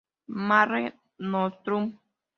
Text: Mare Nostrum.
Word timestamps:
Mare 0.47 0.81
Nostrum. 1.29 1.83